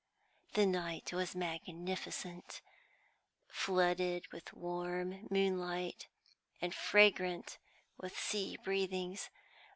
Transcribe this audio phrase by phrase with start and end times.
[0.55, 2.61] The night was magnificent,
[3.47, 6.07] flooded with warm moonlight,
[6.59, 7.59] and fragrant
[7.99, 9.29] with sea breathings.